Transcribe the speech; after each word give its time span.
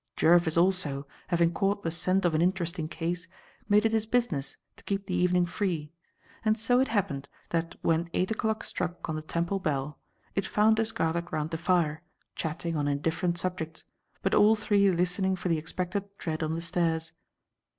Jervis 0.15 0.57
also, 0.57 1.05
having 1.27 1.53
caught 1.53 1.83
the 1.83 1.91
scent 1.91 2.25
of 2.25 2.33
an 2.33 2.41
interesting 2.41 2.87
case, 2.87 3.27
made 3.69 3.85
it 3.85 3.91
his 3.91 4.07
business 4.07 4.57
to 4.75 4.83
keep 4.83 5.05
the 5.05 5.13
evening 5.13 5.45
free, 5.45 5.93
and 6.43 6.57
so 6.57 6.79
it 6.79 6.87
happened 6.87 7.29
that 7.49 7.75
when 7.83 8.09
eight 8.15 8.31
o'clock 8.31 8.63
struck 8.63 9.07
on 9.07 9.15
the 9.15 9.21
Temple 9.21 9.59
bell, 9.59 9.99
it 10.33 10.43
found 10.47 10.79
us 10.79 10.91
gathered 10.91 11.31
round 11.31 11.51
the 11.51 11.57
fire, 11.59 12.01
chatting 12.35 12.75
on 12.75 12.87
indifferent 12.87 13.37
subjects, 13.37 13.83
but 14.23 14.33
all 14.33 14.55
three 14.55 14.91
listening 14.91 15.35
for 15.35 15.49
the 15.49 15.59
expected 15.59 16.05
tread 16.17 16.41
on 16.41 16.55
the 16.55 16.63
stairs. 16.63 17.13